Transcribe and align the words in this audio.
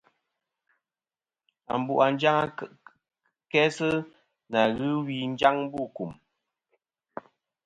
Ambu 1.73 1.93
a 2.05 2.07
njaŋ 2.13 2.41
kæ 3.51 3.61
sɨ 3.75 3.89
nà 4.51 4.61
ghɨ 4.75 4.87
wi 5.05 5.15
njaŋ 5.33 5.55
bu 5.71 5.81
kùm. 5.95 6.11